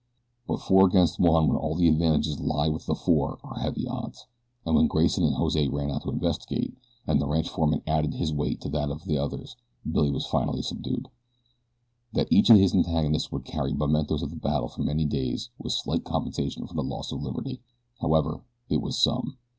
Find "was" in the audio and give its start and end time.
10.09-10.25, 15.59-15.77, 18.81-18.97